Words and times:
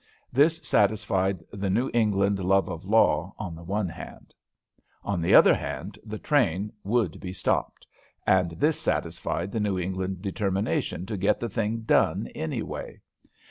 This 0.31 0.57
satisfied 0.67 1.43
the 1.51 1.69
New 1.69 1.91
England 1.93 2.39
love 2.39 2.67
of 2.69 2.85
law, 2.85 3.35
on 3.37 3.53
the 3.53 3.61
one 3.61 3.87
hand. 3.87 4.33
On 5.03 5.21
the 5.21 5.35
other 5.35 5.53
hand, 5.53 5.99
the 6.03 6.17
train 6.17 6.73
would 6.83 7.19
be 7.19 7.33
stopped, 7.33 7.85
and 8.25 8.49
this 8.53 8.79
satisfied 8.79 9.51
the 9.51 9.59
New 9.59 9.77
England 9.77 10.23
determination 10.23 11.05
to 11.05 11.17
get 11.17 11.39
the 11.39 11.49
thing 11.49 11.81
done 11.81 12.27
any 12.33 12.63
way. 12.63 13.01